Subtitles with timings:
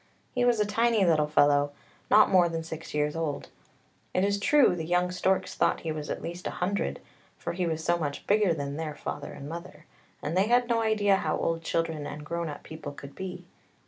[0.33, 1.73] He was a tiny little fellow,
[2.09, 3.49] not more than six years old.
[4.15, 6.99] It is true, the young storks thought he was at least a hundred,
[7.37, 9.85] for he was so much bigger than their father and mother,
[10.19, 13.45] and they had no idea how old children and grown up people could be.